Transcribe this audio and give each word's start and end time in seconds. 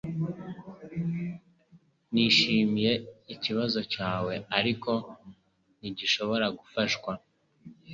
Nishimiye 2.13 2.91
ikibazo 3.33 3.79
cyawe 3.93 4.33
ariko 4.57 4.91
ntigishobora 5.77 6.45
gufashwa 6.57 7.11